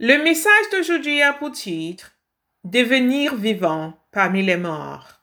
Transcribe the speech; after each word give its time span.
Le 0.00 0.22
message 0.22 0.70
d'aujourd'hui 0.70 1.22
a 1.22 1.32
pour 1.32 1.50
titre 1.50 2.12
Devenir 2.62 3.34
vivant 3.34 3.94
parmi 4.12 4.44
les 4.44 4.56
morts. 4.56 5.22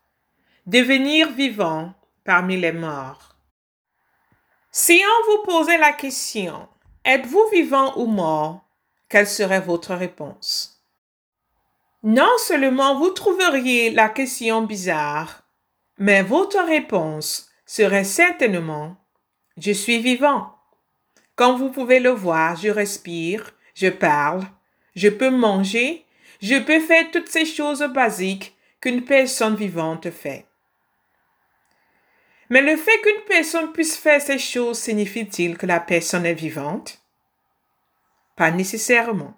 Devenir 0.65 1.31
vivant 1.31 1.93
parmi 2.25 2.57
les 2.57 2.73
morts. 2.73 3.37
Si 4.73 5.01
on 5.01 5.31
vous 5.31 5.43
posait 5.45 5.77
la 5.77 5.93
question 5.93 6.67
Êtes-vous 7.05 7.47
vivant 7.53 7.97
ou 7.97 8.05
mort? 8.05 8.65
Quelle 9.07 9.27
serait 9.27 9.61
votre 9.61 9.93
réponse? 9.93 10.83
Non 12.03 12.37
seulement 12.39 12.99
vous 12.99 13.11
trouveriez 13.11 13.91
la 13.91 14.09
question 14.09 14.63
bizarre, 14.63 15.43
mais 15.99 16.21
votre 16.21 16.61
réponse 16.65 17.49
serait 17.65 18.03
certainement 18.03 18.97
Je 19.55 19.71
suis 19.71 19.99
vivant. 19.99 20.53
Comme 21.37 21.55
vous 21.55 21.69
pouvez 21.69 22.01
le 22.01 22.09
voir, 22.09 22.57
je 22.57 22.67
respire, 22.67 23.53
je 23.73 23.87
parle, 23.87 24.43
je 24.95 25.09
peux 25.09 25.29
manger, 25.29 26.05
je 26.41 26.55
peux 26.55 26.79
faire 26.79 27.11
toutes 27.11 27.29
ces 27.29 27.45
choses 27.45 27.83
basiques 27.83 28.55
qu'une 28.81 29.03
personne 29.03 29.55
vivante 29.55 30.09
fait. 30.09 30.45
Mais 32.49 32.61
le 32.61 32.77
fait 32.77 33.01
qu'une 33.01 33.23
personne 33.27 33.71
puisse 33.71 33.97
faire 33.97 34.21
ces 34.21 34.37
choses 34.37 34.79
signifie-t-il 34.79 35.57
que 35.57 35.65
la 35.65 35.79
personne 35.79 36.25
est 36.25 36.33
vivante? 36.33 37.01
Pas 38.35 38.51
nécessairement. 38.51 39.35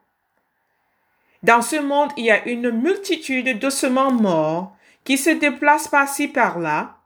Dans 1.44 1.62
ce 1.62 1.78
monde, 1.78 2.12
il 2.18 2.26
y 2.26 2.32
a 2.32 2.46
une 2.48 2.72
multitude 2.72 3.60
d'ossements 3.60 4.12
morts 4.12 4.76
qui 5.04 5.18
se 5.18 5.30
déplacent 5.30 5.88
par-ci 5.88 6.28
par-là, 6.28 6.98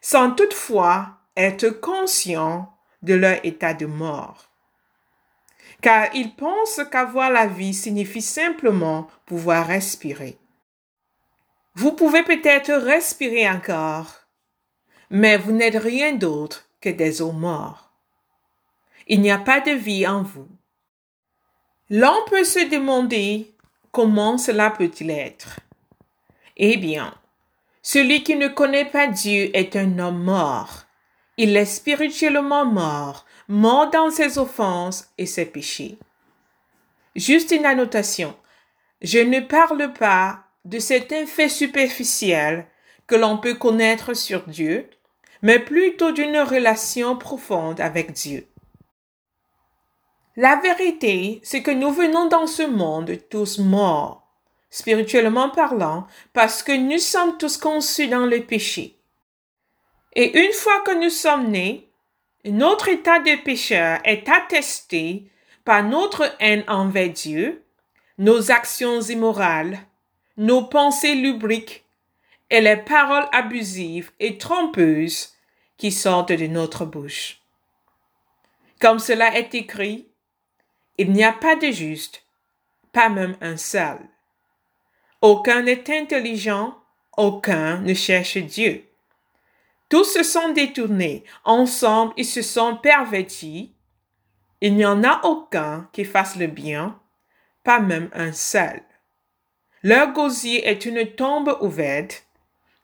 sans 0.00 0.30
toutefois 0.30 1.18
être 1.36 1.68
conscients 1.70 2.72
de 3.02 3.14
leur 3.14 3.44
état 3.44 3.74
de 3.74 3.86
mort. 3.86 4.51
Car 5.82 6.14
ils 6.14 6.34
pensent 6.34 6.80
qu'avoir 6.90 7.30
la 7.30 7.46
vie 7.46 7.74
signifie 7.74 8.22
simplement 8.22 9.08
pouvoir 9.26 9.66
respirer. 9.66 10.38
Vous 11.74 11.92
pouvez 11.92 12.22
peut-être 12.22 12.72
respirer 12.72 13.48
encore, 13.48 14.20
mais 15.10 15.36
vous 15.36 15.52
n'êtes 15.52 15.82
rien 15.82 16.12
d'autre 16.12 16.68
que 16.80 16.88
des 16.88 17.20
os 17.20 17.34
morts. 17.34 17.90
Il 19.08 19.20
n'y 19.20 19.30
a 19.30 19.38
pas 19.38 19.60
de 19.60 19.72
vie 19.72 20.06
en 20.06 20.22
vous. 20.22 20.48
L'on 21.90 22.24
peut 22.30 22.44
se 22.44 22.70
demander 22.70 23.52
comment 23.90 24.38
cela 24.38 24.70
peut-il 24.70 25.10
être. 25.10 25.60
Eh 26.56 26.76
bien, 26.76 27.12
celui 27.82 28.22
qui 28.22 28.36
ne 28.36 28.48
connaît 28.48 28.84
pas 28.84 29.08
Dieu 29.08 29.50
est 29.56 29.74
un 29.76 29.98
homme 29.98 30.22
mort. 30.22 30.84
Il 31.44 31.56
est 31.56 31.64
spirituellement 31.64 32.64
mort, 32.64 33.26
mort 33.48 33.90
dans 33.90 34.12
ses 34.12 34.38
offenses 34.38 35.08
et 35.18 35.26
ses 35.26 35.44
péchés. 35.44 35.98
Juste 37.16 37.50
une 37.50 37.66
annotation. 37.66 38.36
Je 39.00 39.18
ne 39.18 39.40
parle 39.40 39.92
pas 39.92 40.44
de 40.64 40.78
cet 40.78 41.10
effet 41.10 41.48
superficiel 41.48 42.68
que 43.08 43.16
l'on 43.16 43.38
peut 43.38 43.54
connaître 43.54 44.14
sur 44.14 44.42
Dieu, 44.46 44.88
mais 45.42 45.58
plutôt 45.58 46.12
d'une 46.12 46.38
relation 46.38 47.16
profonde 47.16 47.80
avec 47.80 48.12
Dieu. 48.12 48.46
La 50.36 50.54
vérité, 50.60 51.40
c'est 51.42 51.64
que 51.64 51.72
nous 51.72 51.90
venons 51.90 52.28
dans 52.28 52.46
ce 52.46 52.62
monde 52.62 53.18
tous 53.30 53.58
morts, 53.58 54.28
spirituellement 54.70 55.50
parlant, 55.50 56.06
parce 56.34 56.62
que 56.62 56.70
nous 56.70 56.98
sommes 56.98 57.36
tous 57.36 57.56
conçus 57.56 58.06
dans 58.06 58.26
le 58.26 58.44
péché. 58.44 59.01
Et 60.14 60.38
une 60.44 60.52
fois 60.52 60.80
que 60.80 60.94
nous 61.02 61.10
sommes 61.10 61.48
nés, 61.48 61.88
notre 62.44 62.88
état 62.88 63.18
de 63.20 63.42
pécheur 63.42 64.00
est 64.04 64.28
attesté 64.28 65.24
par 65.64 65.82
notre 65.84 66.34
haine 66.40 66.64
envers 66.68 67.10
Dieu, 67.10 67.62
nos 68.18 68.50
actions 68.50 69.00
immorales, 69.00 69.78
nos 70.36 70.64
pensées 70.64 71.14
lubriques 71.14 71.84
et 72.50 72.60
les 72.60 72.76
paroles 72.76 73.28
abusives 73.32 74.10
et 74.20 74.38
trompeuses 74.38 75.34
qui 75.78 75.90
sortent 75.90 76.32
de 76.32 76.46
notre 76.46 76.84
bouche. 76.84 77.40
Comme 78.80 78.98
cela 78.98 79.36
est 79.38 79.54
écrit, 79.54 80.08
il 80.98 81.12
n'y 81.12 81.24
a 81.24 81.32
pas 81.32 81.56
de 81.56 81.70
juste, 81.70 82.24
pas 82.92 83.08
même 83.08 83.36
un 83.40 83.56
seul. 83.56 83.98
Aucun 85.22 85.62
n'est 85.62 85.90
intelligent, 85.90 86.76
aucun 87.16 87.78
ne 87.78 87.94
cherche 87.94 88.36
Dieu. 88.38 88.84
Tous 89.92 90.04
se 90.04 90.22
sont 90.22 90.54
détournés, 90.54 91.22
ensemble 91.44 92.14
ils 92.16 92.24
se 92.24 92.40
sont 92.40 92.78
pervertis. 92.78 93.74
Il 94.62 94.74
n'y 94.74 94.86
en 94.86 95.04
a 95.04 95.20
aucun 95.24 95.86
qui 95.92 96.06
fasse 96.06 96.36
le 96.36 96.46
bien, 96.46 96.98
pas 97.62 97.78
même 97.78 98.08
un 98.14 98.32
seul. 98.32 98.80
Leur 99.82 100.14
gosier 100.14 100.66
est 100.66 100.86
une 100.86 101.04
tombe 101.14 101.58
ouverte. 101.60 102.24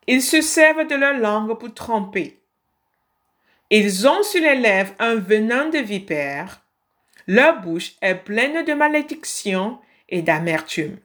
Ils 0.06 0.20
se 0.20 0.42
servent 0.42 0.86
de 0.86 0.96
leur 0.96 1.16
langue 1.16 1.58
pour 1.58 1.72
tromper. 1.72 2.38
Ils 3.70 4.06
ont 4.06 4.22
sur 4.22 4.42
les 4.42 4.56
lèvres 4.56 4.92
un 4.98 5.14
venin 5.14 5.70
de 5.70 5.78
vipère. 5.78 6.60
Leur 7.26 7.62
bouche 7.62 7.94
est 8.02 8.16
pleine 8.16 8.66
de 8.66 8.74
malédiction 8.74 9.78
et 10.10 10.20
d'amertume. 10.20 10.98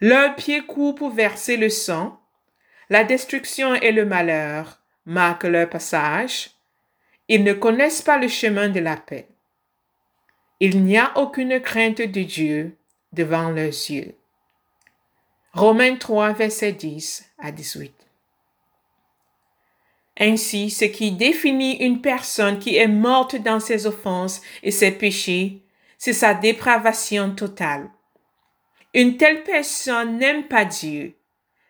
Leurs 0.00 0.34
pieds 0.34 0.66
courent 0.66 0.96
pour 0.96 1.10
verser 1.10 1.56
le 1.56 1.68
sang. 1.68 2.20
La 2.90 3.04
destruction 3.04 3.76
et 3.76 3.92
le 3.92 4.04
malheur 4.04 4.77
marquent 5.08 5.44
leur 5.44 5.68
passage, 5.68 6.50
ils 7.28 7.42
ne 7.42 7.54
connaissent 7.54 8.02
pas 8.02 8.18
le 8.18 8.28
chemin 8.28 8.68
de 8.68 8.78
la 8.78 8.96
paix. 8.96 9.26
Il 10.60 10.84
n'y 10.84 10.98
a 10.98 11.16
aucune 11.16 11.60
crainte 11.60 12.02
de 12.02 12.22
Dieu 12.22 12.76
devant 13.12 13.50
leurs 13.50 13.68
yeux. 13.68 14.14
Romains 15.54 15.96
3, 15.96 16.34
verset 16.34 16.72
10 16.72 17.24
à 17.38 17.50
18. 17.50 17.94
Ainsi, 20.20 20.68
ce 20.68 20.84
qui 20.84 21.12
définit 21.12 21.76
une 21.76 22.02
personne 22.02 22.58
qui 22.58 22.76
est 22.76 22.88
morte 22.88 23.36
dans 23.36 23.60
ses 23.60 23.86
offenses 23.86 24.42
et 24.62 24.70
ses 24.70 24.90
péchés, 24.90 25.62
c'est 25.96 26.12
sa 26.12 26.34
dépravation 26.34 27.34
totale. 27.34 27.88
Une 28.92 29.16
telle 29.16 29.42
personne 29.42 30.18
n'aime 30.18 30.48
pas 30.48 30.64
Dieu 30.64 31.17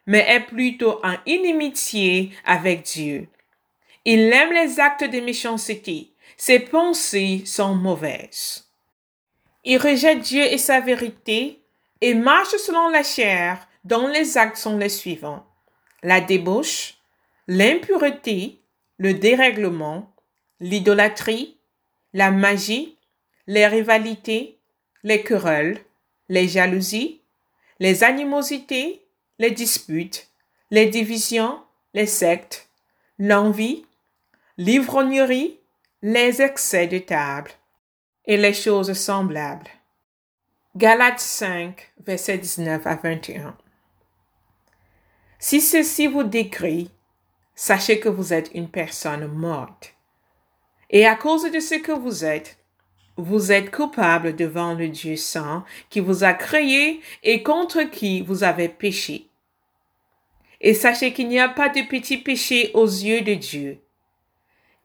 mais 0.08 0.24
est 0.26 0.40
plutôt 0.40 0.98
en 1.04 1.16
inimitié 1.26 2.30
avec 2.46 2.82
Dieu. 2.82 3.28
Il 4.06 4.32
aime 4.32 4.52
les 4.54 4.80
actes 4.80 5.04
de 5.04 5.20
méchanceté. 5.20 6.08
Ses 6.38 6.60
pensées 6.60 7.42
sont 7.44 7.74
mauvaises. 7.74 8.70
Il 9.64 9.76
rejette 9.76 10.20
Dieu 10.20 10.42
et 10.42 10.56
sa 10.56 10.80
vérité 10.80 11.60
et 12.00 12.14
marche 12.14 12.56
selon 12.56 12.88
la 12.88 13.02
chair 13.02 13.68
dont 13.84 14.08
les 14.08 14.38
actes 14.38 14.56
sont 14.56 14.78
les 14.78 14.88
suivants. 14.88 15.46
La 16.02 16.22
débauche, 16.22 16.94
l'impureté, 17.46 18.62
le 18.96 19.12
dérèglement, 19.12 20.14
l'idolâtrie, 20.58 21.58
la 22.14 22.30
magie, 22.30 22.96
les 23.46 23.66
rivalités, 23.66 24.58
les 25.02 25.22
querelles, 25.22 25.78
les 26.30 26.48
jalousies, 26.48 27.20
les 27.78 28.04
animosités, 28.04 29.07
les 29.38 29.50
disputes, 29.50 30.28
les 30.70 30.86
divisions, 30.86 31.60
les 31.94 32.06
sectes, 32.06 32.68
l'envie, 33.18 33.86
l'ivrognerie, 34.56 35.58
les 36.02 36.42
excès 36.42 36.86
de 36.86 36.98
table 36.98 37.50
et 38.24 38.36
les 38.36 38.52
choses 38.52 38.92
semblables. 38.92 39.70
Galates 40.76 41.20
5, 41.20 41.92
verset 42.04 42.38
19 42.38 42.86
à 42.86 42.94
21. 42.96 43.56
Si 45.38 45.60
ceci 45.60 46.06
vous 46.06 46.24
décrit, 46.24 46.90
sachez 47.54 48.00
que 48.00 48.08
vous 48.08 48.32
êtes 48.32 48.50
une 48.54 48.68
personne 48.68 49.26
morte. 49.28 49.94
Et 50.90 51.06
à 51.06 51.14
cause 51.14 51.50
de 51.50 51.60
ce 51.60 51.76
que 51.76 51.92
vous 51.92 52.24
êtes, 52.24 52.58
vous 53.16 53.50
êtes 53.50 53.70
coupable 53.70 54.36
devant 54.36 54.74
le 54.74 54.88
Dieu 54.88 55.16
saint 55.16 55.64
qui 55.90 56.00
vous 56.00 56.22
a 56.22 56.32
créé 56.32 57.00
et 57.24 57.42
contre 57.42 57.82
qui 57.82 58.20
vous 58.22 58.44
avez 58.44 58.68
péché. 58.68 59.27
Et 60.60 60.74
sachez 60.74 61.12
qu'il 61.12 61.28
n'y 61.28 61.38
a 61.38 61.48
pas 61.48 61.68
de 61.68 61.82
petit 61.82 62.18
péché 62.18 62.70
aux 62.74 62.86
yeux 62.86 63.20
de 63.20 63.34
Dieu. 63.34 63.80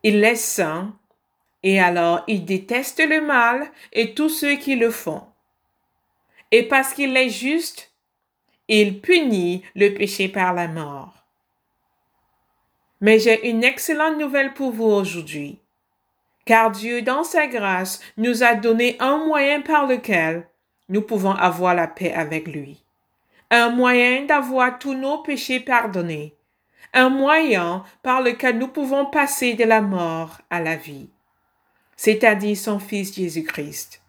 Il 0.03 0.23
est 0.23 0.35
saint, 0.35 0.95
et 1.63 1.79
alors 1.79 2.23
il 2.27 2.45
déteste 2.45 2.99
le 2.99 3.21
mal 3.21 3.71
et 3.91 4.13
tous 4.13 4.29
ceux 4.29 4.55
qui 4.55 4.75
le 4.75 4.91
font. 4.91 5.23
Et 6.51 6.63
parce 6.63 6.93
qu'il 6.93 7.15
est 7.17 7.29
juste, 7.29 7.91
il 8.67 9.01
punit 9.01 9.63
le 9.75 9.89
péché 9.93 10.27
par 10.27 10.53
la 10.53 10.67
mort. 10.67 11.25
Mais 13.01 13.19
j'ai 13.19 13.49
une 13.49 13.63
excellente 13.63 14.17
nouvelle 14.19 14.53
pour 14.53 14.71
vous 14.71 14.85
aujourd'hui, 14.85 15.59
car 16.45 16.71
Dieu, 16.71 17.01
dans 17.01 17.23
sa 17.23 17.47
grâce, 17.47 17.99
nous 18.17 18.43
a 18.43 18.55
donné 18.55 18.95
un 18.99 19.17
moyen 19.25 19.61
par 19.61 19.87
lequel 19.87 20.47
nous 20.89 21.01
pouvons 21.01 21.31
avoir 21.31 21.73
la 21.73 21.87
paix 21.87 22.13
avec 22.13 22.47
lui 22.47 22.82
un 23.53 23.69
moyen 23.69 24.25
d'avoir 24.25 24.79
tous 24.79 24.95
nos 24.95 25.19
péchés 25.19 25.59
pardonnés, 25.59 26.35
un 26.91 27.09
moyen 27.09 27.83
par 28.01 28.21
lequel 28.21 28.57
nous 28.57 28.67
pouvons 28.67 29.05
passer 29.05 29.53
de 29.53 29.63
la 29.63 29.79
mort 29.79 30.41
à 30.49 30.59
la 30.59 30.75
vie, 30.75 31.11
c'est-à-dire 31.95 32.57
son 32.57 32.79
Fils 32.79 33.13
Jésus-Christ. 33.13 34.01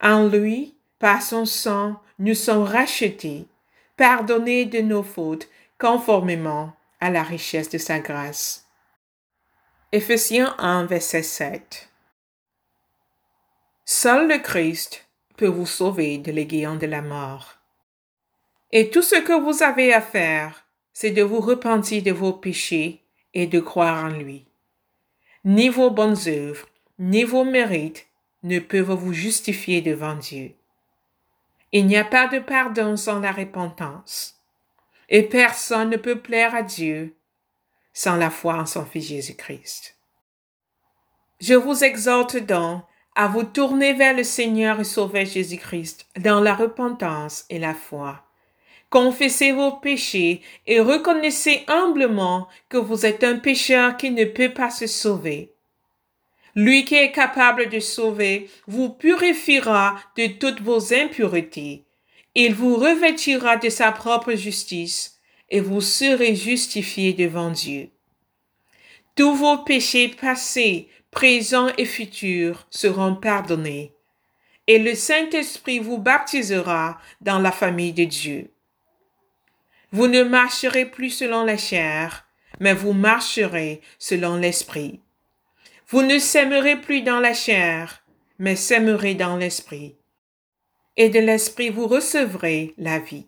En 0.00 0.28
lui, 0.28 0.76
par 1.00 1.20
son 1.20 1.46
sang, 1.46 2.00
nous 2.20 2.36
sommes 2.36 2.62
rachetés, 2.62 3.48
pardonnés 3.96 4.66
de 4.66 4.82
nos 4.82 5.02
fautes, 5.02 5.48
conformément 5.76 6.74
à 7.00 7.10
la 7.10 7.24
richesse 7.24 7.70
de 7.70 7.78
sa 7.78 7.98
grâce. 7.98 8.68
Éphésiens 9.90 10.54
1, 10.58 10.84
verset 10.86 11.24
7. 11.24 11.90
Seul 13.84 14.28
le 14.28 14.38
Christ 14.38 15.08
peut 15.36 15.48
vous 15.48 15.66
sauver 15.66 16.18
de 16.18 16.30
l'aiguillon 16.30 16.76
de 16.76 16.86
la 16.86 17.02
mort. 17.02 17.55
Et 18.72 18.90
tout 18.90 19.02
ce 19.02 19.16
que 19.16 19.32
vous 19.32 19.62
avez 19.62 19.92
à 19.92 20.00
faire, 20.00 20.66
c'est 20.92 21.10
de 21.10 21.22
vous 21.22 21.40
repentir 21.40 22.02
de 22.02 22.10
vos 22.10 22.32
péchés 22.32 23.02
et 23.34 23.46
de 23.46 23.60
croire 23.60 24.04
en 24.04 24.08
lui. 24.08 24.46
Ni 25.44 25.68
vos 25.68 25.90
bonnes 25.90 26.16
œuvres, 26.26 26.66
ni 26.98 27.22
vos 27.22 27.44
mérites 27.44 28.06
ne 28.42 28.58
peuvent 28.58 28.92
vous 28.92 29.12
justifier 29.12 29.80
devant 29.80 30.14
Dieu. 30.14 30.54
Il 31.72 31.86
n'y 31.86 31.96
a 31.96 32.04
pas 32.04 32.28
de 32.28 32.38
pardon 32.38 32.96
sans 32.96 33.20
la 33.20 33.32
repentance. 33.32 34.40
Et 35.08 35.22
personne 35.22 35.90
ne 35.90 35.96
peut 35.96 36.18
plaire 36.18 36.54
à 36.54 36.62
Dieu 36.62 37.14
sans 37.92 38.16
la 38.16 38.30
foi 38.30 38.54
en 38.56 38.66
son 38.66 38.84
Fils 38.84 39.08
Jésus-Christ. 39.08 39.96
Je 41.40 41.54
vous 41.54 41.84
exhorte 41.84 42.36
donc 42.36 42.82
à 43.14 43.28
vous 43.28 43.44
tourner 43.44 43.92
vers 43.94 44.14
le 44.14 44.24
Seigneur 44.24 44.80
et 44.80 44.84
Sauveur 44.84 45.24
Jésus-Christ 45.24 46.06
dans 46.18 46.40
la 46.40 46.54
repentance 46.54 47.44
et 47.48 47.58
la 47.58 47.74
foi. 47.74 48.25
Confessez 48.90 49.52
vos 49.52 49.72
péchés 49.72 50.42
et 50.66 50.80
reconnaissez 50.80 51.64
humblement 51.66 52.48
que 52.68 52.76
vous 52.76 53.04
êtes 53.04 53.24
un 53.24 53.38
pécheur 53.38 53.96
qui 53.96 54.10
ne 54.10 54.24
peut 54.24 54.52
pas 54.52 54.70
se 54.70 54.86
sauver. 54.86 55.52
Lui 56.54 56.84
qui 56.84 56.94
est 56.94 57.12
capable 57.12 57.68
de 57.68 57.80
sauver 57.80 58.48
vous 58.66 58.88
purifiera 58.88 59.98
de 60.16 60.26
toutes 60.26 60.62
vos 60.62 60.94
impuretés. 60.94 61.84
Il 62.34 62.54
vous 62.54 62.76
revêtira 62.76 63.56
de 63.56 63.68
sa 63.68 63.92
propre 63.92 64.34
justice 64.34 65.18
et 65.50 65.60
vous 65.60 65.80
serez 65.80 66.34
justifiés 66.34 67.12
devant 67.12 67.50
Dieu. 67.50 67.90
Tous 69.16 69.34
vos 69.34 69.58
péchés 69.58 70.08
passés, 70.08 70.88
présents 71.10 71.68
et 71.78 71.86
futurs 71.86 72.66
seront 72.70 73.14
pardonnés, 73.14 73.92
et 74.66 74.78
le 74.78 74.94
Saint-Esprit 74.94 75.78
vous 75.78 75.98
baptisera 75.98 77.00
dans 77.22 77.38
la 77.38 77.52
famille 77.52 77.94
de 77.94 78.04
Dieu. 78.04 78.50
Vous 79.92 80.08
ne 80.08 80.22
marcherez 80.22 80.86
plus 80.86 81.10
selon 81.10 81.44
la 81.44 81.56
chair, 81.56 82.26
mais 82.60 82.74
vous 82.74 82.92
marcherez 82.92 83.80
selon 83.98 84.36
l'Esprit. 84.36 85.00
Vous 85.88 86.02
ne 86.02 86.18
sèmerez 86.18 86.80
plus 86.80 87.02
dans 87.02 87.20
la 87.20 87.34
chair, 87.34 88.02
mais 88.38 88.56
sèmerez 88.56 89.14
dans 89.14 89.36
l'Esprit. 89.36 89.96
Et 90.96 91.08
de 91.08 91.20
l'Esprit 91.20 91.70
vous 91.70 91.86
recevrez 91.86 92.74
la 92.78 92.98
vie. 92.98 93.26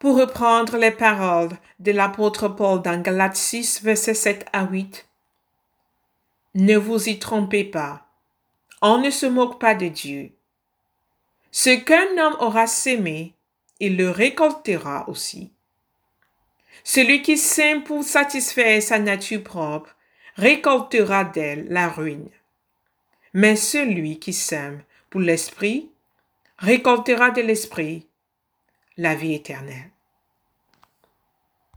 Pour 0.00 0.18
reprendre 0.18 0.78
les 0.78 0.90
paroles 0.90 1.52
de 1.78 1.92
l'apôtre 1.92 2.48
Paul 2.48 2.80
dans 2.80 3.00
Galates 3.00 3.36
6, 3.36 3.82
versets 3.82 4.14
7 4.14 4.46
à 4.52 4.64
8, 4.64 5.06
Ne 6.54 6.76
vous 6.76 7.08
y 7.08 7.18
trompez 7.18 7.64
pas. 7.64 8.06
On 8.82 8.98
ne 8.98 9.10
se 9.10 9.26
moque 9.26 9.60
pas 9.60 9.74
de 9.74 9.88
Dieu. 9.88 10.32
Ce 11.50 11.68
qu'un 11.68 12.16
homme 12.18 12.36
aura 12.40 12.66
sémé, 12.66 13.34
il 13.80 13.96
le 13.96 14.10
récoltera 14.10 15.08
aussi. 15.08 15.52
Celui 16.84 17.22
qui 17.22 17.36
sème 17.36 17.82
pour 17.82 18.04
satisfaire 18.04 18.82
sa 18.82 18.98
nature 18.98 19.42
propre 19.42 19.96
récoltera 20.36 21.24
d'elle 21.24 21.66
la 21.68 21.88
ruine. 21.88 22.30
Mais 23.34 23.56
celui 23.56 24.18
qui 24.18 24.32
sème 24.32 24.82
pour 25.08 25.20
l'esprit 25.20 25.90
récoltera 26.58 27.30
de 27.30 27.42
l'esprit 27.42 28.06
la 28.96 29.14
vie 29.14 29.34
éternelle. 29.34 29.90